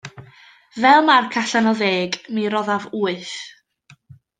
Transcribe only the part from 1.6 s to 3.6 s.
o ddeg mi roddaf wyth